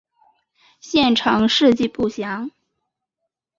[0.79, 2.49] 县成事迹不详。